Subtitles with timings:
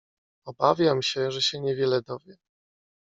[0.45, 2.37] "Obawiam się, że się niewiele dowie."